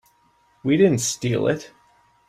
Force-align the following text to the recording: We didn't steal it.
We 0.63 0.77
didn't 0.77 0.97
steal 1.01 1.47
it. 1.47 1.71